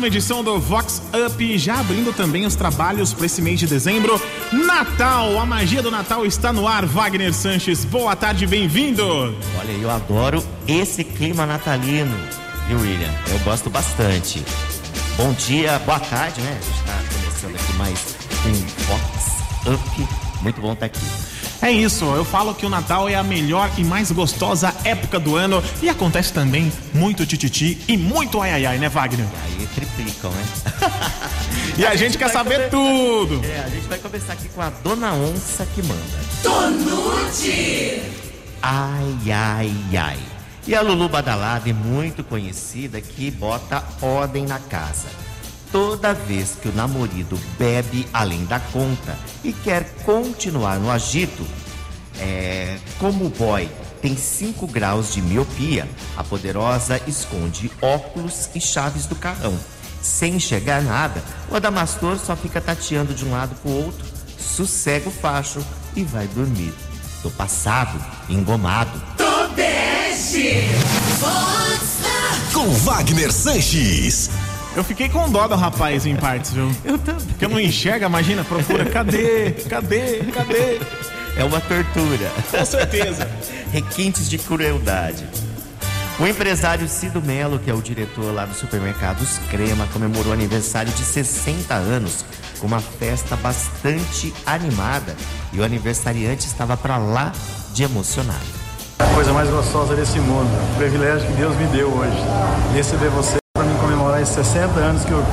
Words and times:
uma 0.00 0.06
edição 0.06 0.42
do 0.42 0.58
Vox 0.58 1.02
Up, 1.26 1.58
já 1.58 1.78
abrindo 1.78 2.10
também 2.10 2.46
os 2.46 2.54
trabalhos 2.54 3.12
para 3.12 3.26
esse 3.26 3.42
mês 3.42 3.60
de 3.60 3.66
dezembro. 3.66 4.18
Natal, 4.50 5.38
a 5.38 5.44
magia 5.44 5.82
do 5.82 5.90
Natal 5.90 6.24
está 6.24 6.54
no 6.54 6.66
ar. 6.66 6.86
Wagner 6.86 7.34
Sanches, 7.34 7.84
boa 7.84 8.16
tarde, 8.16 8.46
bem-vindo. 8.46 9.04
Olha, 9.04 9.72
eu 9.72 9.90
adoro 9.90 10.42
esse 10.66 11.04
clima 11.04 11.44
natalino, 11.44 12.16
viu, 12.66 12.80
William? 12.80 13.12
Eu 13.28 13.38
gosto 13.40 13.68
bastante. 13.68 14.42
Bom 15.18 15.34
dia, 15.34 15.78
boa 15.80 16.00
tarde, 16.00 16.40
né? 16.40 16.58
A 16.58 16.64
gente 16.64 16.78
está 16.78 17.14
começando 17.20 17.54
aqui 17.56 17.72
mais 17.74 18.16
um 18.46 18.84
Vox 18.86 19.74
Up. 19.74 20.08
Muito 20.40 20.62
bom 20.62 20.72
estar 20.72 20.86
aqui. 20.86 21.29
É 21.62 21.70
isso, 21.70 22.06
eu 22.06 22.24
falo 22.24 22.54
que 22.54 22.64
o 22.64 22.70
Natal 22.70 23.06
é 23.06 23.14
a 23.14 23.22
melhor 23.22 23.70
e 23.76 23.84
mais 23.84 24.10
gostosa 24.10 24.74
época 24.82 25.20
do 25.20 25.36
ano 25.36 25.62
e 25.82 25.90
acontece 25.90 26.32
também 26.32 26.72
muito 26.94 27.26
tititi 27.26 27.78
e 27.86 27.98
muito 27.98 28.40
ai 28.40 28.52
ai 28.52 28.66
ai, 28.66 28.78
né, 28.78 28.88
Wagner? 28.88 29.26
E 29.26 29.60
aí 29.60 29.68
triplicam, 29.74 30.30
né? 30.30 30.44
e 31.76 31.84
a, 31.84 31.90
a 31.90 31.92
gente, 31.92 32.12
gente 32.12 32.18
quer 32.18 32.30
saber 32.30 32.70
tudo. 32.70 33.44
É, 33.44 33.60
a 33.60 33.68
gente 33.68 33.86
vai 33.88 33.98
começar 33.98 34.32
aqui 34.32 34.48
com 34.48 34.62
a 34.62 34.70
Dona 34.70 35.12
Onça 35.12 35.66
que 35.74 35.82
manda. 35.82 36.00
Tonute! 36.42 38.02
Ai, 38.62 39.16
ai, 39.30 39.74
ai. 39.98 40.18
E 40.66 40.74
a 40.74 40.80
Lulu 40.80 41.08
Badalada 41.08 41.68
é 41.68 41.72
muito 41.72 42.24
conhecida 42.24 43.00
que 43.00 43.30
bota 43.30 43.84
ordem 44.00 44.46
na 44.46 44.58
casa. 44.58 45.08
Toda 45.72 46.12
vez 46.12 46.56
que 46.60 46.68
o 46.68 46.72
namorado 46.74 47.38
bebe 47.56 48.06
além 48.12 48.44
da 48.44 48.58
conta 48.58 49.16
e 49.44 49.52
quer 49.52 49.84
continuar 50.04 50.80
no 50.80 50.90
agito, 50.90 51.46
é, 52.18 52.76
como 52.98 53.26
o 53.26 53.30
boy 53.30 53.68
tem 54.02 54.16
5 54.16 54.66
graus 54.66 55.14
de 55.14 55.22
miopia, 55.22 55.88
a 56.16 56.24
poderosa 56.24 57.00
esconde 57.06 57.70
óculos 57.80 58.48
e 58.54 58.60
chaves 58.60 59.06
do 59.06 59.14
carrão. 59.14 59.56
Sem 60.02 60.34
enxergar 60.34 60.82
nada, 60.82 61.22
o 61.50 61.56
Adamastor 61.56 62.18
só 62.18 62.34
fica 62.34 62.60
tateando 62.60 63.14
de 63.14 63.24
um 63.24 63.30
lado 63.30 63.54
pro 63.62 63.70
outro, 63.70 64.06
sossega 64.38 65.08
o 65.08 65.12
facho 65.12 65.64
e 65.94 66.02
vai 66.02 66.26
dormir. 66.28 66.72
Tô 67.22 67.30
passado, 67.30 68.02
engomado. 68.28 69.00
Tobeste! 69.16 70.64
Com 72.52 72.68
Wagner 72.70 73.30
Sanches. 73.30 74.30
Eu 74.80 74.84
fiquei 74.84 75.10
com 75.10 75.30
dó 75.30 75.46
do 75.46 75.56
rapaz 75.56 76.06
em 76.06 76.16
partes, 76.16 76.54
viu? 76.54 76.74
Eu 76.82 76.96
também. 76.96 77.26
Porque 77.26 77.46
não 77.46 77.60
enxerga, 77.60 78.06
imagina, 78.06 78.42
procura. 78.42 78.86
Cadê? 78.86 79.50
Cadê? 79.68 80.20
Cadê? 80.32 80.80
É 81.36 81.44
uma 81.44 81.60
tortura. 81.60 82.32
Com 82.50 82.64
certeza. 82.64 83.30
Requintes 83.70 84.26
de 84.26 84.38
crueldade. 84.38 85.22
O 86.18 86.26
empresário 86.26 86.88
Cido 86.88 87.20
Melo, 87.20 87.58
que 87.58 87.70
é 87.70 87.74
o 87.74 87.82
diretor 87.82 88.32
lá 88.32 88.46
do 88.46 88.54
Supermercados 88.54 89.36
Crema, 89.50 89.86
comemorou 89.92 90.32
aniversário 90.32 90.90
de 90.90 91.04
60 91.04 91.74
anos 91.74 92.24
com 92.58 92.66
uma 92.66 92.80
festa 92.80 93.36
bastante 93.36 94.32
animada 94.46 95.14
e 95.52 95.60
o 95.60 95.62
aniversariante 95.62 96.46
estava 96.46 96.74
para 96.74 96.96
lá 96.96 97.32
de 97.74 97.82
emocionado. 97.82 98.40
A 98.98 99.14
coisa 99.14 99.30
mais 99.34 99.50
gostosa 99.50 99.94
desse 99.94 100.18
mundo, 100.20 100.48
o 100.72 100.76
privilégio 100.78 101.26
que 101.26 101.34
Deus 101.34 101.54
me 101.56 101.66
deu 101.66 101.88
hoje, 101.88 102.16
receber 102.74 103.10
você 103.10 103.40
esses 104.20 104.34
60 104.34 104.78
anos 104.78 105.04
que 105.04 105.12
eu 105.12 105.24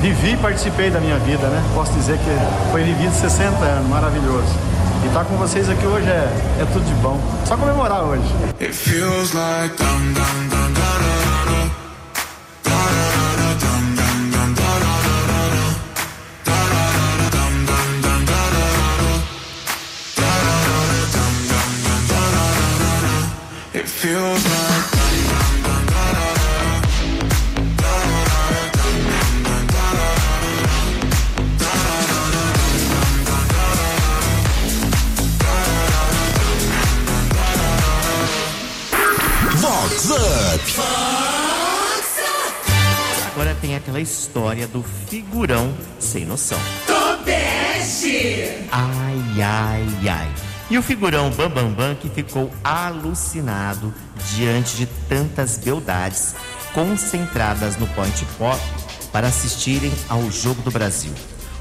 vivi 0.00 0.32
e 0.32 0.36
participei 0.36 0.90
da 0.90 1.00
minha 1.00 1.18
vida, 1.18 1.46
né? 1.48 1.62
Posso 1.74 1.92
dizer 1.92 2.18
que 2.18 2.70
foi 2.70 2.82
vivido 2.82 3.12
60 3.12 3.56
anos, 3.64 3.88
maravilhoso. 3.88 4.48
E 5.02 5.06
estar 5.06 5.20
tá 5.20 5.24
com 5.24 5.36
vocês 5.36 5.68
aqui 5.68 5.86
hoje 5.86 6.08
é, 6.08 6.28
é 6.60 6.66
tudo 6.72 6.84
de 6.84 6.94
bom. 6.94 7.18
Só 7.46 7.56
comemorar 7.56 8.02
hoje. 8.04 8.22
It 8.60 8.74
feels 8.74 9.32
like 9.32 9.74
feels 24.00 24.49
Vox 40.00 40.08
Up. 40.08 40.80
Agora 43.32 43.54
tem 43.60 43.76
aquela 43.76 44.00
história 44.00 44.66
do 44.66 44.82
figurão 44.82 45.74
sem 45.98 46.24
noção. 46.24 46.58
Tobeste! 46.86 48.66
Ai, 48.70 49.42
ai, 49.42 50.08
ai. 50.08 50.34
E 50.70 50.78
o 50.78 50.82
figurão 50.82 51.30
Bambambam 51.30 51.72
Bam 51.72 51.88
Bam, 51.88 51.94
que 51.96 52.08
ficou 52.08 52.50
alucinado 52.64 53.92
diante 54.34 54.76
de 54.76 54.86
tantas 55.08 55.58
beldades 55.58 56.34
concentradas 56.72 57.76
no 57.76 57.86
Point 57.88 58.24
Pop 58.38 58.60
para 59.12 59.26
assistirem 59.26 59.92
ao 60.08 60.30
Jogo 60.30 60.62
do 60.62 60.70
Brasil. 60.70 61.12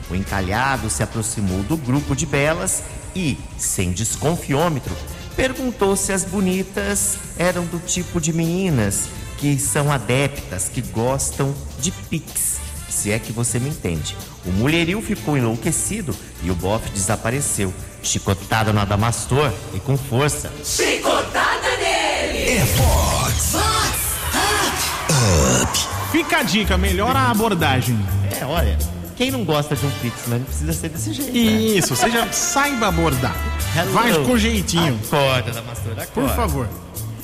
O 0.09 0.15
encalhado 0.15 0.89
se 0.89 1.03
aproximou 1.03 1.61
do 1.63 1.75
grupo 1.75 2.15
de 2.15 2.25
belas 2.25 2.83
e, 3.15 3.37
sem 3.57 3.91
desconfiômetro, 3.91 4.95
perguntou 5.39 5.95
se 5.95 6.11
as 6.11 6.25
bonitas 6.25 7.17
eram 7.37 7.63
do 7.63 7.79
tipo 7.79 8.19
de 8.19 8.33
meninas 8.33 9.07
que 9.37 9.57
são 9.57 9.89
adeptas, 9.89 10.67
que 10.67 10.81
gostam 10.81 11.55
de 11.79 11.93
pix. 11.93 12.59
Se 12.89 13.09
é 13.09 13.17
que 13.17 13.31
você 13.31 13.57
me 13.57 13.69
entende. 13.69 14.17
O 14.45 14.51
mulherio 14.51 15.01
ficou 15.01 15.37
enlouquecido 15.37 16.13
e 16.43 16.51
o 16.51 16.55
bofe 16.55 16.89
desapareceu. 16.89 17.73
Chicotada 18.03 18.73
no 18.73 18.81
Adamastor 18.81 19.49
e 19.73 19.79
com 19.79 19.97
força. 19.97 20.51
Chicotada 20.61 21.69
nele! 21.77 22.57
É 22.57 22.65
Vox. 22.75 23.53
Up. 25.63 25.79
Fica 26.11 26.39
a 26.39 26.43
dica, 26.43 26.77
melhora 26.77 27.17
a 27.17 27.31
abordagem. 27.31 27.97
É, 28.41 28.45
olha, 28.45 28.77
quem 29.19 29.31
não 29.31 29.43
gosta 29.43 29.75
de 29.75 29.85
um 29.85 29.91
pix, 30.01 30.15
mas 30.27 30.39
não 30.39 30.45
precisa 30.45 30.71
ser 30.71 30.87
desse 30.87 31.11
jeito. 31.11 31.33
né? 31.33 31.39
Isso, 31.41 31.93
seja, 31.93 32.31
saiba 32.31 32.87
abordar. 32.87 33.35
Hello. 33.75 33.91
Vai 33.91 34.13
com 34.23 34.37
jeitinho. 34.37 34.97
Acorda, 35.07 35.51
Adamastor, 35.51 35.91
acorda. 35.91 36.07
Por 36.13 36.29
favor. 36.29 36.69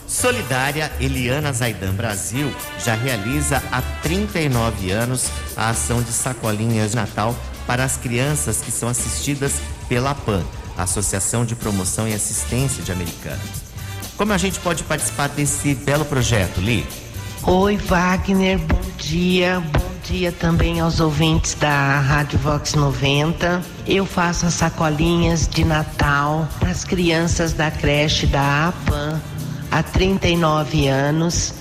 Solidária 0.05 0.91
Eliana 0.99 1.53
Zaidan 1.53 1.93
Brasil 1.93 2.53
já 2.83 2.95
realiza 2.95 3.63
há 3.71 3.81
39 4.03 4.91
anos 4.91 5.29
a 5.55 5.69
ação 5.69 6.03
de 6.03 6.11
sacolinhas 6.11 6.89
de 6.91 6.97
Natal 6.97 7.33
para 7.65 7.85
as 7.85 7.95
crianças 7.95 8.57
que 8.57 8.71
são 8.71 8.89
assistidas 8.89 9.53
pela 9.87 10.13
PAN, 10.13 10.43
Associação 10.77 11.45
de 11.45 11.55
Promoção 11.55 12.09
e 12.09 12.13
Assistência 12.13 12.83
de 12.83 12.91
Americana. 12.91 13.39
Como 14.17 14.33
a 14.33 14.37
gente 14.37 14.59
pode 14.59 14.83
participar 14.83 15.29
desse 15.29 15.73
belo 15.73 16.03
projeto, 16.03 16.59
Li? 16.59 16.85
Oi, 17.43 17.77
Wagner, 17.77 18.59
bom 18.59 18.81
dia. 18.97 19.61
Bom 19.61 19.84
dia 20.07 20.31
também 20.31 20.79
aos 20.79 20.99
ouvintes 20.99 21.55
da 21.55 21.99
Rádio 21.99 22.37
Vox 22.37 22.75
90. 22.75 23.61
Eu 23.87 24.05
faço 24.05 24.45
as 24.45 24.53
sacolinhas 24.53 25.47
de 25.47 25.65
Natal 25.65 26.47
para 26.59 26.69
as 26.69 26.83
crianças 26.83 27.53
da 27.53 27.71
creche 27.71 28.27
da 28.27 28.67
APAN 28.67 29.19
há 29.71 29.81
39 29.81 30.87
anos, 30.87 31.55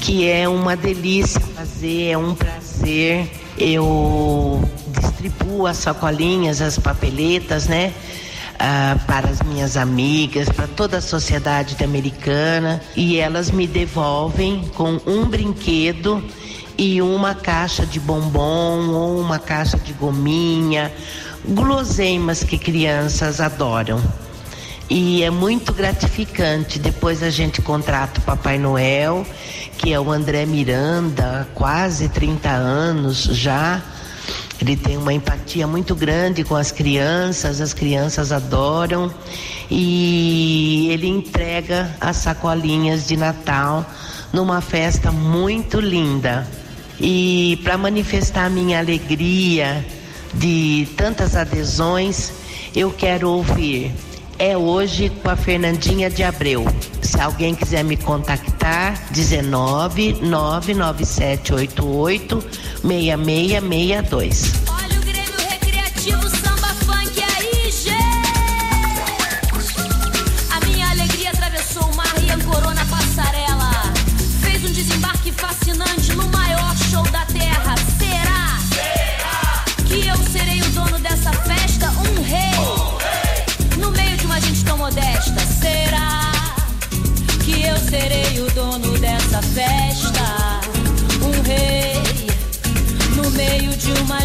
que 0.00 0.26
é 0.26 0.48
uma 0.48 0.74
delícia 0.74 1.40
fazer, 1.54 2.12
é 2.12 2.18
um 2.18 2.34
prazer. 2.34 3.30
Eu 3.58 4.66
distribuo 4.98 5.66
as 5.66 5.76
sacolinhas, 5.76 6.62
as 6.62 6.78
papeletas, 6.78 7.68
né? 7.68 7.92
ah, 8.58 8.98
para 9.06 9.28
as 9.28 9.42
minhas 9.42 9.76
amigas, 9.76 10.48
para 10.48 10.66
toda 10.66 10.98
a 10.98 11.00
sociedade 11.02 11.76
americana, 11.84 12.80
e 12.96 13.18
elas 13.18 13.50
me 13.50 13.66
devolvem 13.66 14.62
com 14.74 14.98
um 15.06 15.26
brinquedo 15.26 16.24
e 16.78 17.00
uma 17.00 17.34
caixa 17.34 17.86
de 17.86 17.98
bombom 17.98 18.90
ou 18.90 19.20
uma 19.20 19.38
caixa 19.38 19.78
de 19.78 19.92
gominha, 19.92 20.92
guloseimas 21.44 22.42
que 22.42 22.58
crianças 22.58 23.40
adoram. 23.40 24.02
E 24.88 25.22
é 25.22 25.30
muito 25.30 25.72
gratificante. 25.72 26.78
Depois 26.78 27.22
a 27.22 27.30
gente 27.30 27.60
contrata 27.60 28.20
o 28.20 28.22
Papai 28.22 28.58
Noel, 28.58 29.26
que 29.78 29.92
é 29.92 29.98
o 29.98 30.12
André 30.12 30.46
Miranda, 30.46 31.40
há 31.40 31.44
quase 31.54 32.08
30 32.08 32.48
anos 32.48 33.24
já. 33.24 33.82
Ele 34.60 34.76
tem 34.76 34.96
uma 34.96 35.12
empatia 35.12 35.66
muito 35.66 35.94
grande 35.94 36.44
com 36.44 36.56
as 36.56 36.70
crianças, 36.70 37.60
as 37.60 37.74
crianças 37.74 38.32
adoram 38.32 39.12
e 39.70 40.88
ele 40.90 41.08
entrega 41.08 41.94
as 42.00 42.16
sacolinhas 42.16 43.06
de 43.06 43.16
Natal 43.16 43.84
numa 44.32 44.60
festa 44.60 45.12
muito 45.12 45.80
linda. 45.80 46.46
E 47.00 47.58
para 47.62 47.76
manifestar 47.76 48.48
minha 48.50 48.78
alegria 48.78 49.84
de 50.34 50.88
tantas 50.96 51.36
adesões, 51.36 52.32
eu 52.74 52.90
quero 52.90 53.30
ouvir 53.30 53.92
É 54.38 54.56
hoje 54.56 55.10
com 55.22 55.30
a 55.30 55.36
Fernandinha 55.36 56.10
de 56.10 56.22
Abreu. 56.22 56.62
Se 57.00 57.18
alguém 57.18 57.54
quiser 57.54 57.82
me 57.82 57.96
contactar, 57.96 59.02
19 59.10 60.18
99788 60.20 62.44
6662. 62.82 64.52
Olha 64.68 64.98
o 64.98 65.00
Grêmio 65.00 65.38
Recreativo 65.48 66.35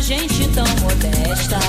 gente 0.02 0.48
tão 0.50 0.66
modesta. 0.82 1.60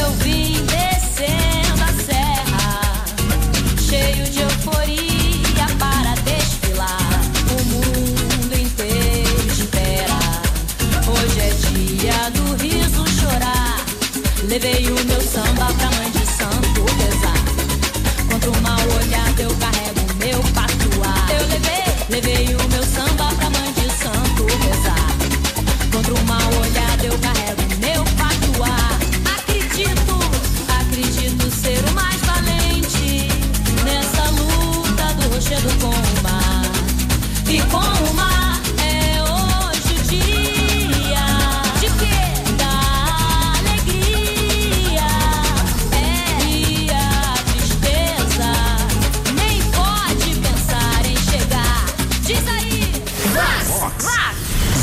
Eu 0.00 0.10
vim 0.22 0.64
descendo 0.66 1.82
a 1.82 1.92
serra, 2.04 3.04
cheio 3.76 4.24
de 4.30 4.40
euforia 4.40 5.66
para 5.78 6.14
desfilar. 6.22 7.20
O 7.50 7.64
mundo 7.64 8.54
inteiro 8.54 9.46
espera. 9.48 10.18
Hoje 11.08 11.40
é 11.40 11.50
dia 11.68 12.30
do 12.30 12.62
riso 12.62 13.04
chorar. 13.20 13.84
Levei 14.48 14.86
o 14.86 15.04
meu 15.06 15.20
samba 15.20 15.66
pra 15.74 15.90
mãe 15.98 16.10
de 16.12 16.24
santo 16.24 16.84
rezar. 16.98 17.42
Contra 18.30 18.50
o 18.50 18.62
mal 18.62 18.78
olhado 18.78 19.40
eu 19.40 19.54
carrego 19.56 20.14
meu 20.18 20.40
patuá. 20.54 21.26
Eu 21.30 21.46
levei, 21.48 21.84
levei 22.10 22.54
o 22.54 22.68
meu 22.68 22.84
samba 22.84 23.34
pra 23.34 23.47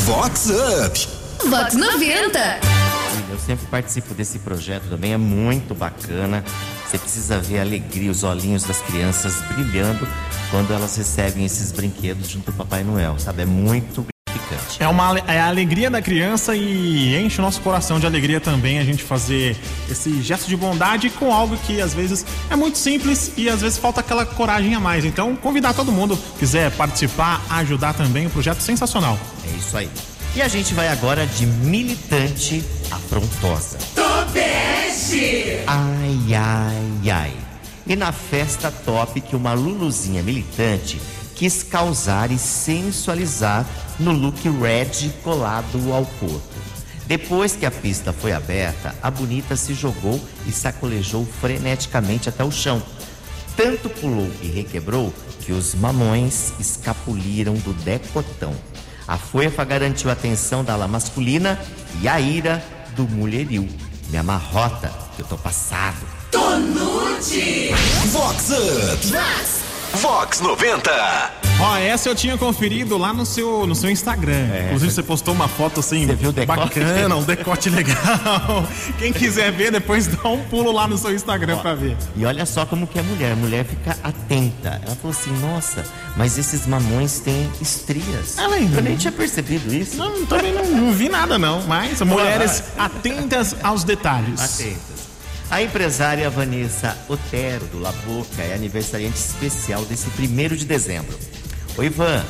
Vox. 0.06 0.48
Vox 0.48 0.50
Up. 0.50 1.07
Vox 1.50 1.74
90. 1.74 2.40
Eu 3.31 3.40
sempre 3.40 3.66
participo 3.66 4.13
desse 4.13 4.38
projeto 4.38 4.84
também, 4.88 5.13
é 5.13 5.18
muito 5.18 5.74
bacana. 5.74 6.44
Você 6.86 7.00
precisa 7.00 7.40
ver 7.40 7.57
a 7.57 7.62
alegria, 7.62 8.12
os 8.12 8.24
olhinhos 8.24 8.63
das 8.63 8.80
crianças 8.81 9.42
brilhando 9.54 10.07
quando 10.52 10.72
elas 10.72 10.96
recebem 10.96 11.44
esses 11.44 11.72
brinquedos 11.72 12.30
junto 12.30 12.52
do 12.52 12.54
Papai 12.56 12.84
Noel, 12.84 13.18
sabe? 13.18 13.42
É 13.42 13.46
muito 13.46 14.06
gratificante. 14.45 14.81
É, 14.81 14.88
uma, 14.88 15.18
é 15.27 15.39
a 15.39 15.47
alegria 15.47 15.89
da 15.89 16.01
criança 16.01 16.56
e 16.56 17.15
enche 17.15 17.39
o 17.39 17.42
nosso 17.42 17.62
coração 17.62 18.00
de 18.00 18.06
alegria 18.06 18.39
também 18.39 18.80
a 18.80 18.83
gente 18.83 19.03
fazer 19.03 19.57
esse 19.89 20.21
gesto 20.21 20.47
de 20.47 20.56
bondade 20.56 21.09
com 21.09 21.33
algo 21.33 21.57
que 21.57 21.81
às 21.81 21.94
vezes 21.94 22.25
é 22.50 22.56
muito 22.56 22.77
simples 22.77 23.31
e 23.36 23.50
às 23.50 23.62
vezes 23.62 23.77
falta 23.77 24.00
aquela 24.00 24.25
coragem 24.25 24.74
a 24.75 24.80
mais. 24.80 25.06
Então, 25.06 25.36
convidar 25.36 25.74
todo 25.74 25.92
mundo, 25.92 26.18
quiser 26.39 26.71
participar, 26.71 27.42
ajudar 27.50 27.94
também, 27.94 28.27
um 28.27 28.30
projeto 28.30 28.62
sensacional. 28.62 29.18
É 29.45 29.57
isso 29.57 29.77
aí. 29.77 29.89
E 30.36 30.42
a 30.42 30.48
gente 30.48 30.74
vai 30.74 30.89
agora 30.89 31.25
de 31.25 31.45
militante 31.45 32.63
afrontosa. 32.91 33.77
Tobeste. 33.95 35.59
Ai, 35.65 36.33
ai, 36.33 37.09
ai. 37.12 37.33
E 37.88 37.95
na 37.95 38.12
festa 38.12 38.71
top 38.71 39.21
que 39.21 39.36
uma 39.36 39.53
Luluzinha 39.53 40.21
militante 40.24 41.00
quis 41.36 41.64
causar 41.64 42.32
e 42.32 42.38
sensualizar 42.38 43.66
no 44.00 44.12
look 44.12 44.42
red 44.50 45.10
colado 45.24 45.94
ao 45.94 46.06
corpo. 46.06 46.56
Depois 47.08 47.56
que 47.56 47.66
a 47.66 47.72
pista 47.72 48.12
foi 48.12 48.32
aberta, 48.32 48.96
a 49.02 49.12
bonita 49.12 49.56
se 49.56 49.74
jogou 49.74 50.20
e 50.48 50.52
sacolejou 50.52 51.26
freneticamente 51.40 52.30
até 52.30 52.44
o 52.44 52.52
chão. 52.52 52.82
Tanto 53.56 53.90
pulou 53.90 54.30
e 54.42 54.48
requebrou 54.48 55.14
que 55.42 55.52
os 55.52 55.76
mamões 55.76 56.54
escapuliram 56.60 57.54
do 57.54 57.74
decotão. 57.74 58.56
A 59.08 59.18
fofa 59.18 59.64
garantiu 59.64 60.10
a 60.10 60.14
atenção 60.14 60.64
da 60.64 60.74
ala 60.74 60.88
masculina 60.88 61.60
e 62.02 62.08
a 62.08 62.20
ira 62.20 62.64
do 62.96 63.08
mulheril. 63.08 63.68
Me 64.10 64.18
amarrota, 64.18 64.92
que 65.16 65.22
eu 65.22 65.28
tô 65.28 65.38
passado. 65.38 66.06
Tonute. 66.32 67.70
Vox 68.12 68.50
Up. 68.50 69.08
Vox 69.08 69.64
90. 70.01 70.92
Ó, 71.57 71.77
essa 71.77 72.09
eu 72.09 72.15
tinha 72.15 72.38
conferido 72.38 72.97
lá 72.97 73.13
no 73.13 73.25
seu, 73.25 73.65
no 73.65 73.74
seu 73.74 73.89
Instagram. 73.89 74.65
Inclusive, 74.65 74.92
você 74.92 75.01
postou 75.03 75.33
uma 75.33 75.47
foto 75.47 75.80
assim, 75.80 76.06
Você 76.06 76.15
viu 76.15 76.30
o 76.30 76.33
decote? 76.33 76.59
bacana, 76.80 77.15
um 77.15 77.24
decote 77.24 77.69
legal. 77.69 78.68
Quem 79.00 79.13
quiser 79.13 79.51
ver, 79.53 79.71
depois 79.71 80.07
dá 80.07 80.27
um 80.27 80.44
pulo 80.45 80.71
lá 80.74 80.86
no 80.86 80.97
seu 80.97 81.13
Instagram 81.15 81.57
pra 81.59 81.74
ver. 81.74 81.95
E 82.15 82.25
olha 82.25 82.45
só 82.45 82.65
como 82.65 82.86
que 82.86 83.00
é 83.00 83.01
mulher. 83.01 83.31
A 83.31 83.36
mulher 83.38 83.63
fica 83.65 83.97
atenta. 84.03 84.81
Ela 84.86 84.95
falou 84.97 85.12
assim, 85.18 85.31
nossa, 85.39 85.86
mas 86.18 86.38
esses 86.38 86.68
mamões 86.68 87.19
têm 87.19 87.50
estrias. 87.62 88.38
Ah, 88.38 88.48
lembra? 88.48 88.80
Eu 88.80 88.83
nem 88.83 88.98
tinha 88.98 89.13
percebido 89.13 89.74
isso. 89.74 89.95
Não, 89.95 90.25
também 90.25 90.53
não, 90.53 90.65
não 90.65 90.91
vi 90.91 91.07
nada 91.07 91.38
não, 91.39 91.62
mas 91.63 92.01
mulheres 92.01 92.63
atentas 92.77 93.56
aos 93.63 93.86
detalhes. 93.86 94.41
Atentas. 94.41 94.94
A 95.50 95.62
empresária 95.62 96.30
Vanessa 96.30 96.97
Otero, 97.07 97.65
do 97.68 97.80
La 97.80 97.92
Boca, 97.92 98.42
é 98.42 98.53
aniversariante 98.53 99.18
especial 99.18 99.83
desse 99.86 100.09
primeiro 100.12 100.57
de 100.57 100.65
dezembro. 100.65 101.18
Oi, 101.77 101.86
Ivan, 101.86 102.24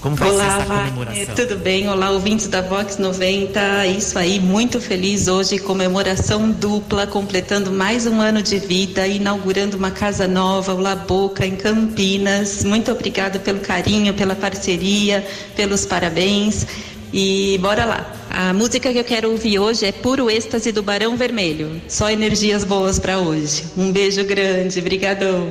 como 0.00 0.14
vai 0.16 0.28
ser 0.28 0.34
Olá, 0.34 0.46
essa 0.46 0.64
Wagner, 0.64 0.92
comemoração? 0.92 1.34
tudo 1.34 1.56
bem? 1.58 1.88
Olá, 1.88 2.10
ouvintes 2.10 2.46
da 2.46 2.62
Vox 2.62 2.96
90. 2.96 3.86
Isso 3.86 4.18
aí, 4.18 4.38
muito 4.38 4.80
feliz 4.80 5.26
hoje, 5.26 5.58
comemoração 5.58 6.50
dupla, 6.50 7.06
completando 7.06 7.72
mais 7.72 8.06
um 8.06 8.20
ano 8.20 8.40
de 8.40 8.58
vida, 8.58 9.06
inaugurando 9.06 9.76
uma 9.76 9.90
casa 9.90 10.28
nova, 10.28 10.72
o 10.72 10.80
La 10.80 10.94
Boca, 10.94 11.44
em 11.44 11.56
Campinas. 11.56 12.62
Muito 12.64 12.90
obrigada 12.92 13.38
pelo 13.40 13.58
carinho, 13.60 14.14
pela 14.14 14.36
parceria, 14.36 15.26
pelos 15.56 15.84
parabéns. 15.84 16.66
E 17.12 17.58
bora 17.58 17.84
lá. 17.84 18.12
A 18.30 18.52
música 18.52 18.92
que 18.92 18.98
eu 18.98 19.04
quero 19.04 19.30
ouvir 19.30 19.58
hoje 19.58 19.84
é 19.84 19.92
Puro 19.92 20.30
Êxtase 20.30 20.70
do 20.70 20.82
Barão 20.82 21.16
Vermelho. 21.16 21.80
Só 21.88 22.10
energias 22.10 22.62
boas 22.62 22.98
para 22.98 23.18
hoje. 23.18 23.64
Um 23.76 23.90
beijo 23.90 24.24
grande, 24.24 24.80
brigadão. 24.80 25.48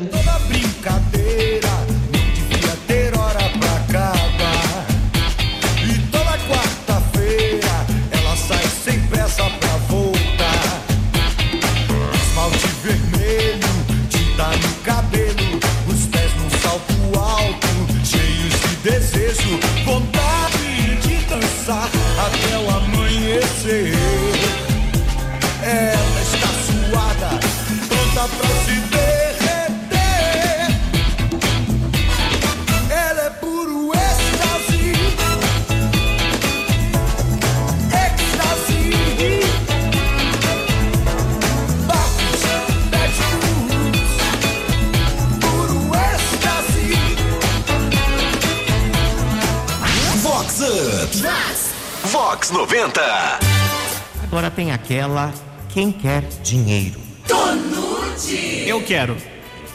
Agora 54.40 54.56
tem 54.56 54.72
aquela 54.72 55.34
Quem 55.68 55.92
Quer 55.92 56.24
Dinheiro. 56.42 56.98
Tonute. 57.28 58.64
Eu 58.66 58.82
quero. 58.82 59.18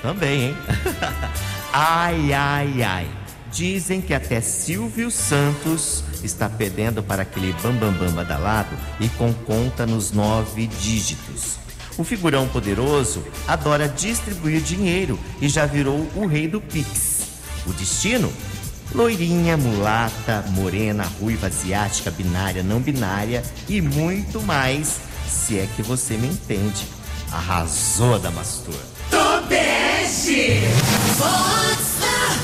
Também, 0.01 0.45
hein? 0.45 0.57
ai, 1.71 2.33
ai, 2.33 2.83
ai. 2.83 3.07
Dizem 3.53 4.01
que 4.01 4.15
até 4.15 4.41
Silvio 4.41 5.11
Santos 5.11 6.03
está 6.23 6.49
perdendo 6.49 7.03
para 7.03 7.21
aquele 7.21 7.53
bambambam 7.63 8.11
badalado 8.13 8.75
e 8.99 9.07
com 9.11 9.35
conta 9.35 9.85
nos 9.85 10.13
nove 10.13 10.67
dígitos. 10.67 11.59
O 11.99 12.03
figurão 12.03 12.49
poderoso 12.49 13.23
adora 13.47 13.87
distribuir 13.87 14.63
dinheiro 14.63 15.21
e 15.43 15.49
já 15.51 15.67
virou 15.67 16.09
o 16.17 16.25
rei 16.25 16.49
do 16.49 16.63
Pix. 16.63 17.29
O 17.67 17.73
destino? 17.75 18.33
Loirinha, 18.95 19.57
mulata, 19.57 20.45
morena, 20.51 21.05
ruiva, 21.21 21.49
asiática, 21.49 22.13
binária, 22.13 22.63
não 22.63 22.79
binária 22.79 23.43
e 23.69 23.81
muito 23.81 24.41
mais, 24.41 25.01
se 25.29 25.59
é 25.59 25.69
que 25.75 25.83
você 25.83 26.17
me 26.17 26.29
entende. 26.29 26.87
Arrasou, 27.33 28.21
Damastor. 28.21 28.79
Tobeste. 29.11 30.61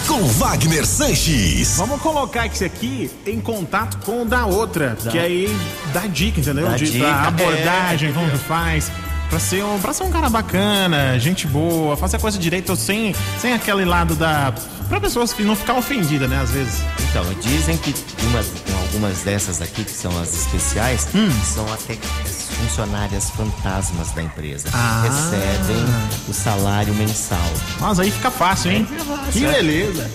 Com 0.08 0.26
Wagner 0.26 0.84
Sanches. 0.84 1.76
Vamos 1.76 2.02
colocar 2.02 2.46
esse 2.46 2.64
aqui 2.64 3.08
em 3.24 3.40
contato 3.40 3.98
com 4.04 4.22
o 4.22 4.24
da 4.24 4.44
outra, 4.44 4.96
que 5.08 5.20
aí 5.20 5.56
dá 5.92 6.08
dica, 6.08 6.40
entendeu? 6.40 6.66
Dá 6.66 6.76
De, 6.76 6.90
dica, 6.90 7.04
da 7.04 7.28
abordagem, 7.28 8.10
é. 8.10 8.12
como 8.12 8.28
que 8.28 8.38
faz. 8.38 8.90
Pra 9.30 9.38
ser, 9.38 9.64
um, 9.64 9.78
pra 9.78 9.92
ser 9.92 10.02
um 10.02 10.10
cara 10.10 10.28
bacana, 10.28 11.16
gente 11.20 11.46
boa, 11.46 11.96
fazer 11.96 12.16
a 12.16 12.20
coisa 12.20 12.36
direito 12.36 12.74
sem, 12.74 13.14
sem 13.40 13.52
aquele 13.52 13.84
lado 13.84 14.16
da. 14.16 14.52
Pra 14.88 15.00
pessoas 15.00 15.32
que 15.32 15.44
não 15.44 15.54
ficar 15.54 15.74
ofendida, 15.74 16.26
né, 16.26 16.40
às 16.42 16.50
vezes. 16.50 16.80
Então, 17.08 17.24
dizem 17.40 17.76
que 17.76 17.94
umas, 18.24 18.50
algumas 18.86 19.20
dessas 19.20 19.62
aqui, 19.62 19.84
que 19.84 19.90
são 19.92 20.10
as 20.20 20.34
especiais, 20.34 21.06
Hum. 21.14 21.30
são 21.44 21.64
até 21.72 21.96
as 22.24 22.48
funcionárias 22.56 23.30
fantasmas 23.30 24.10
da 24.10 24.22
empresa. 24.24 24.68
Ah. 24.74 25.02
Recebem 25.04 25.84
o 26.28 26.32
salário 26.34 26.92
mensal. 26.94 27.38
Mas 27.78 28.00
aí 28.00 28.10
fica 28.10 28.32
fácil, 28.32 28.72
hein? 28.72 28.88
Que 29.32 29.46
beleza. 29.46 30.10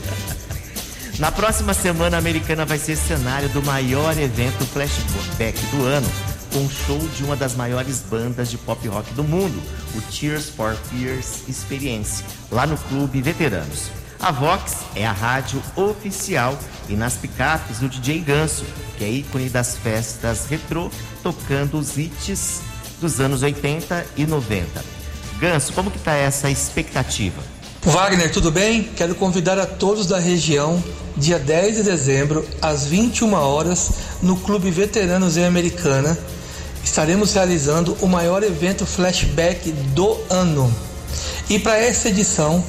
Na 1.20 1.32
próxima 1.32 1.74
semana, 1.74 2.18
a 2.18 2.20
Americana 2.20 2.66
vai 2.66 2.78
ser 2.78 2.98
cenário 2.98 3.48
do 3.48 3.64
maior 3.64 4.18
evento 4.20 4.66
flashback 4.66 5.58
do 5.68 5.86
ano, 5.86 6.08
com 6.56 6.62
um 6.62 6.70
show 6.70 6.98
de 7.18 7.22
uma 7.22 7.36
das 7.36 7.54
maiores 7.54 8.02
bandas 8.10 8.50
de 8.50 8.58
pop 8.58 8.88
rock 8.88 9.14
do 9.14 9.26
mundo, 9.26 9.62
o 9.94 10.02
Tears 10.04 10.48
for 10.48 10.74
Fears 10.74 11.44
Experience, 11.50 12.24
lá 12.50 12.66
no 12.66 12.78
Clube 12.78 13.22
Veteranos. 13.22 13.90
A 14.22 14.32
Vox 14.32 14.78
é 14.96 15.06
a 15.06 15.12
rádio 15.12 15.62
oficial 15.76 16.58
e 16.88 16.94
nas 16.94 17.16
picapes 17.16 17.80
do 17.80 17.90
DJ 17.90 18.20
Ganso, 18.20 18.64
que 18.98 19.04
é 19.04 19.10
ícone 19.10 19.50
das 19.50 19.76
festas 19.76 20.46
retrô, 20.50 20.90
tocando 21.22 21.78
os 21.78 21.98
hits 21.98 22.62
dos 23.02 23.20
anos 23.20 23.44
80 23.44 24.06
e 24.16 24.26
90. 24.26 24.82
Ganso, 25.38 25.74
como 25.74 25.92
que 25.92 26.00
tá 26.00 26.14
essa 26.14 26.50
expectativa? 26.50 27.44
Wagner, 27.84 28.32
tudo 28.32 28.50
bem? 28.50 28.84
Quero 28.96 29.14
convidar 29.16 29.60
a 29.60 29.66
todos 29.66 30.08
da 30.08 30.20
região, 30.20 30.82
dia 31.18 31.38
10 31.38 31.76
de 31.76 31.84
dezembro, 31.84 32.48
às 32.62 32.86
21 32.86 33.34
horas, 33.34 33.90
no 34.22 34.38
Clube 34.38 34.72
Veteranos 34.72 35.36
em 35.36 35.44
Americana. 35.44 36.18
Estaremos 36.86 37.34
realizando 37.34 37.98
o 38.00 38.08
maior 38.08 38.44
evento 38.44 38.86
flashback 38.86 39.72
do 39.72 40.18
ano. 40.30 40.74
E 41.50 41.58
para 41.60 41.78
essa 41.78 42.10
edição, 42.10 42.64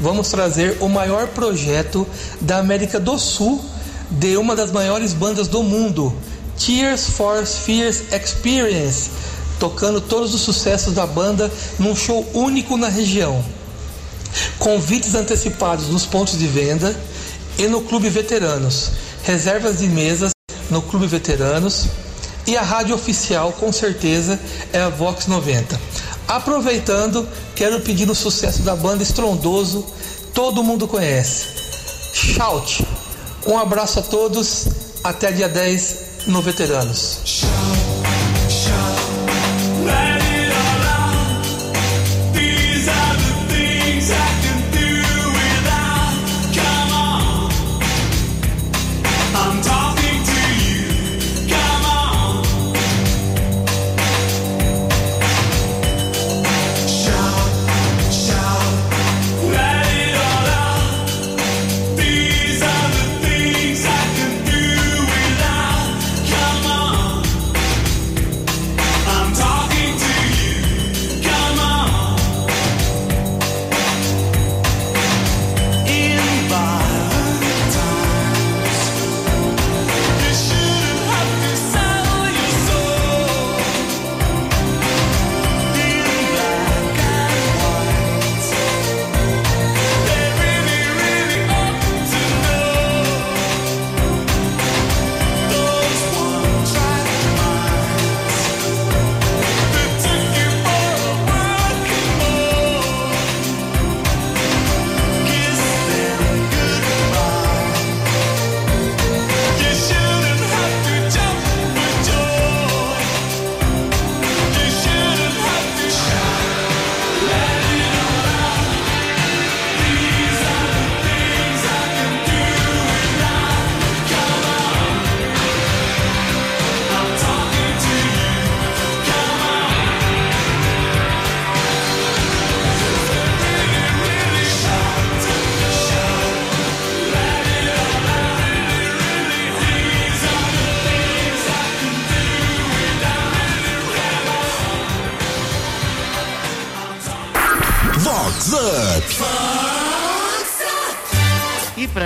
vamos 0.00 0.30
trazer 0.30 0.78
o 0.80 0.88
maior 0.88 1.28
projeto 1.28 2.06
da 2.40 2.58
América 2.58 2.98
do 2.98 3.16
Sul 3.18 3.62
de 4.10 4.36
uma 4.36 4.56
das 4.56 4.72
maiores 4.72 5.12
bandas 5.12 5.46
do 5.46 5.62
mundo, 5.62 6.12
Tears 6.58 7.10
for 7.10 7.46
Fears 7.46 8.02
Experience, 8.12 9.10
tocando 9.60 10.00
todos 10.00 10.34
os 10.34 10.40
sucessos 10.40 10.94
da 10.94 11.06
banda 11.06 11.52
num 11.78 11.94
show 11.94 12.26
único 12.32 12.76
na 12.76 12.88
região. 12.88 13.44
Convites 14.58 15.14
antecipados 15.14 15.88
nos 15.88 16.06
pontos 16.06 16.36
de 16.38 16.46
venda 16.46 16.96
e 17.58 17.68
no 17.68 17.82
Clube 17.82 18.08
Veteranos, 18.08 18.90
reservas 19.22 19.78
de 19.78 19.86
mesas 19.86 20.30
no 20.70 20.80
Clube 20.82 21.06
Veteranos 21.06 21.86
e 22.46 22.56
a 22.56 22.62
rádio 22.62 22.94
oficial 22.94 23.52
com 23.52 23.72
certeza 23.72 24.38
é 24.72 24.80
a 24.80 24.88
Vox 24.88 25.26
90. 25.26 25.80
Aproveitando, 26.28 27.28
quero 27.54 27.80
pedir 27.80 28.08
o 28.08 28.14
sucesso 28.14 28.62
da 28.62 28.76
banda 28.76 29.02
estrondoso, 29.02 29.84
todo 30.32 30.62
mundo 30.62 30.86
conhece. 30.86 31.46
Shout! 32.14 32.86
Um 33.46 33.58
abraço 33.58 33.98
a 33.98 34.02
todos, 34.02 34.66
até 35.02 35.32
dia 35.32 35.48
10 35.48 36.26
no 36.26 36.42
Veteranos. 36.42 37.42
Let 37.42 37.89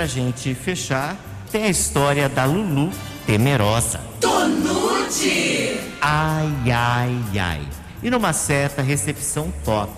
pra 0.05 0.07
gente 0.07 0.53
fechar, 0.53 1.17
tem 1.51 1.63
a 1.63 1.69
história 1.69 2.29
da 2.29 2.45
Lulu 2.45 2.91
Temerosa. 3.25 3.99
Tonute. 4.21 5.79
Ai, 5.99 6.71
ai, 6.71 7.39
ai. 7.39 7.67
E 8.03 8.11
numa 8.11 8.31
certa 8.31 8.83
recepção 8.83 9.51
top, 9.63 9.91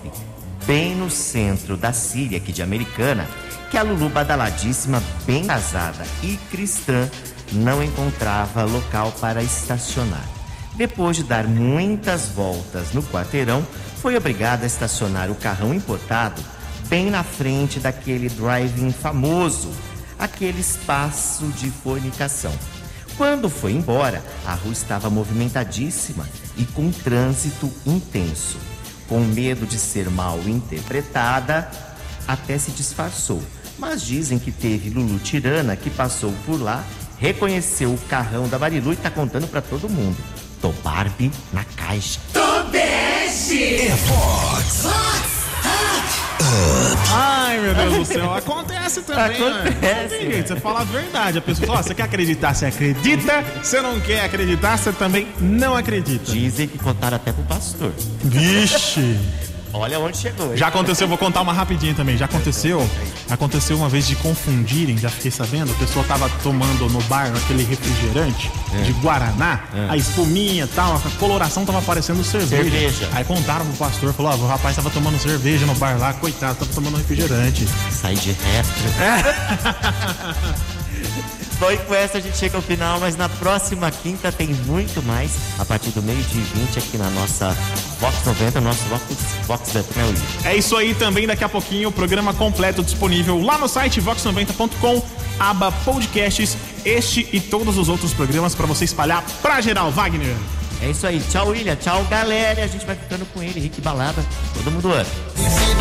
bem 0.65 0.95
no 0.95 1.09
centro 1.09 1.75
da 1.75 1.91
Síria, 1.91 2.37
aqui 2.37 2.53
de 2.53 2.63
Americana, 2.63 3.27
que 3.69 3.77
a 3.77 3.83
Lulu 3.83 4.07
badaladíssima, 4.07 5.03
bem 5.25 5.45
casada 5.45 6.05
e 6.23 6.37
cristã, 6.49 7.09
não 7.51 7.83
encontrava 7.83 8.63
local 8.63 9.11
para 9.19 9.43
estacionar. 9.43 10.23
Depois 10.75 11.17
de 11.17 11.23
dar 11.23 11.45
muitas 11.45 12.29
voltas 12.29 12.93
no 12.93 13.03
quarteirão, 13.03 13.67
foi 14.01 14.15
obrigada 14.15 14.63
a 14.63 14.67
estacionar 14.67 15.29
o 15.29 15.35
carrão 15.35 15.73
importado 15.73 16.41
bem 16.87 17.09
na 17.09 17.23
frente 17.23 17.79
daquele 17.79 18.29
drive-in 18.29 18.91
famoso, 18.91 19.69
aquele 20.17 20.61
espaço 20.61 21.45
de 21.57 21.69
fornicação. 21.69 22.53
Quando 23.17 23.49
foi 23.49 23.71
embora, 23.71 24.23
a 24.45 24.53
rua 24.53 24.73
estava 24.73 25.09
movimentadíssima 25.09 26.27
e 26.55 26.65
com 26.65 26.91
trânsito 26.91 27.71
intenso. 27.85 28.57
Com 29.07 29.19
medo 29.21 29.65
de 29.65 29.79
ser 29.79 30.09
mal 30.09 30.39
interpretada, 30.45 31.69
até 32.27 32.57
se 32.57 32.71
disfarçou. 32.71 33.41
Mas 33.79 34.01
dizem 34.01 34.37
que 34.37 34.51
teve 34.51 34.89
Lulu 34.89 35.19
Tirana 35.19 35.75
que 35.75 35.89
passou 35.89 36.33
por 36.45 36.61
lá, 36.61 36.83
reconheceu 37.19 37.93
o 37.93 37.97
carrão 38.07 38.47
da 38.47 38.59
Marilu 38.59 38.93
e 38.93 38.95
tá 38.95 39.09
contando 39.09 39.47
pra 39.47 39.61
todo 39.61 39.89
mundo. 39.89 40.17
Tô 40.61 40.71
Barbie 40.83 41.31
na 41.53 41.63
caixa. 41.63 42.19
Tobeste. 42.33 42.67
Best. 43.27 43.53
É 43.53 43.95
Vox 43.95 44.85
Up. 44.85 45.36
Ai, 47.13 47.59
meu 47.59 47.73
Deus 47.73 47.97
do 47.97 48.05
céu, 48.05 48.33
acontece 48.33 49.01
também, 49.01 49.39
né? 49.39 49.59
Acontece, 49.59 50.19
jeito, 50.19 50.47
você 50.47 50.55
fala 50.59 50.81
a 50.81 50.83
verdade. 50.83 51.37
A 51.37 51.41
pessoa 51.41 51.67
fala, 51.67 51.83
você 51.83 51.95
quer 51.95 52.03
acreditar, 52.03 52.53
você 52.53 52.65
acredita. 52.65 53.43
Você 53.61 53.81
não 53.81 53.99
quer 53.99 54.25
acreditar, 54.25 54.77
você 54.77 54.91
também 54.91 55.27
não 55.39 55.75
acredita. 55.75 56.31
Dizem 56.31 56.67
que 56.67 56.77
contaram 56.77 57.17
até 57.17 57.31
pro 57.31 57.43
pastor. 57.43 57.91
Vixe. 58.23 59.17
Olha 59.79 59.99
onde 59.99 60.17
chegou. 60.17 60.51
hein? 60.51 60.57
Já 60.57 60.67
aconteceu, 60.67 61.07
vou 61.07 61.17
contar 61.17 61.41
uma 61.41 61.53
rapidinha 61.53 61.93
também. 61.93 62.17
Já 62.17 62.25
aconteceu? 62.25 62.87
Aconteceu 63.29 63.77
uma 63.77 63.89
vez 63.89 64.07
de 64.07 64.15
confundirem, 64.15 64.97
já 64.97 65.09
fiquei 65.09 65.31
sabendo. 65.31 65.71
A 65.71 65.75
pessoa 65.75 66.03
tava 66.05 66.29
tomando 66.43 66.89
no 66.89 67.01
bar 67.03 67.31
aquele 67.35 67.63
refrigerante 67.63 68.51
de 68.85 68.91
Guaraná, 68.93 69.61
a 69.89 69.97
espuminha 69.97 70.63
e 70.65 70.67
tal, 70.67 70.95
a 70.95 70.99
coloração 71.19 71.65
tava 71.65 71.81
parecendo 71.81 72.23
cerveja. 72.23 72.63
Cerveja. 72.63 73.09
Aí 73.13 73.23
contaram 73.23 73.65
pro 73.65 73.75
pastor, 73.75 74.13
falou: 74.13 74.31
ó, 74.31 74.35
o 74.35 74.47
rapaz 74.47 74.75
tava 74.75 74.89
tomando 74.89 75.17
cerveja 75.19 75.65
no 75.65 75.75
bar 75.75 75.97
lá, 75.99 76.13
coitado, 76.13 76.55
tava 76.59 76.71
tomando 76.73 76.97
refrigerante. 76.97 77.67
Sai 77.91 78.15
de 78.15 78.31
reto. 78.31 78.69
Bom, 81.15 81.27
e 81.71 81.77
com 81.77 81.93
essa 81.93 82.19
a 82.19 82.21
gente 82.21 82.37
chega 82.37 82.55
ao 82.55 82.61
final, 82.61 82.99
mas 82.99 83.17
na 83.17 83.27
próxima 83.27 83.89
quinta 83.89 84.31
tem 84.31 84.47
muito 84.47 85.01
mais. 85.03 85.31
A 85.57 85.65
partir 85.65 85.89
do 85.89 86.03
meio-dia 86.03 86.41
e 86.41 86.59
20 86.59 86.79
aqui 86.79 86.97
na 86.97 87.09
nossa 87.09 87.49
Vox 87.99 88.23
90, 88.25 88.61
nosso 88.61 88.83
Vox, 88.83 89.03
Vox 89.47 89.75
Up, 89.75 89.97
né? 89.97 90.13
É 90.45 90.55
isso 90.55 90.75
aí 90.77 90.93
também, 90.93 91.25
daqui 91.25 91.43
a 91.43 91.49
pouquinho, 91.49 91.89
o 91.89 91.91
programa 91.91 92.33
completo 92.33 92.83
disponível 92.83 93.41
lá 93.41 93.57
no 93.57 93.67
site 93.67 93.99
vox90.com, 93.99 95.03
aba 95.39 95.71
podcasts, 95.71 96.55
este 96.85 97.27
e 97.33 97.39
todos 97.39 97.77
os 97.77 97.89
outros 97.89 98.13
programas 98.13 98.53
para 98.53 98.67
você 98.67 98.85
espalhar 98.85 99.23
pra 99.41 99.59
geral, 99.59 99.91
Wagner. 99.91 100.35
É 100.81 100.89
isso 100.89 101.07
aí. 101.07 101.21
Tchau, 101.31 101.49
William. 101.49 101.75
Tchau, 101.75 102.03
galera. 102.05 102.63
A 102.63 102.67
gente 102.67 102.85
vai 102.85 102.95
ficando 102.95 103.25
com 103.33 103.41
ele. 103.41 103.59
Rick 103.59 103.81
Balada. 103.81 104.23
Todo 104.53 104.71
mundo 104.71 104.91
ama. 104.91 105.05
Se 105.35 105.75